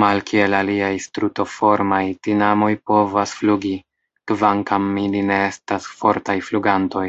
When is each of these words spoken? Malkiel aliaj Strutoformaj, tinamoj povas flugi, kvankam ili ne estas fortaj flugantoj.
Malkiel 0.00 0.56
aliaj 0.58 0.90
Strutoformaj, 1.04 2.00
tinamoj 2.28 2.70
povas 2.92 3.34
flugi, 3.40 3.72
kvankam 4.34 4.92
ili 5.06 5.26
ne 5.32 5.42
estas 5.48 5.92
fortaj 6.04 6.40
flugantoj. 6.52 7.08